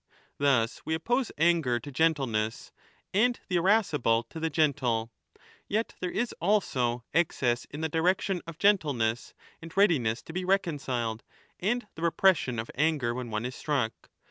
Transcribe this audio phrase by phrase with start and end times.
[0.39, 2.71] Thus we oppose anger to gentleness,
[3.13, 5.11] and the irascible to 1222^ the gentle.
[5.67, 11.23] Yet there is also excess in the direction of gentleness and readiness to be reconciled,
[11.59, 14.09] and the repression of anger when one is struck.